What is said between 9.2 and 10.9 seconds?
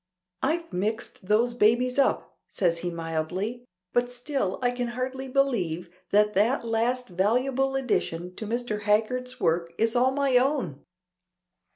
work is all my own."